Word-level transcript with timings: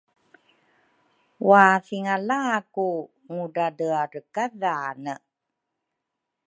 Wathingala 1.49 2.41
ku 2.73 2.87
Ngudradreadrekadhane 3.33 5.15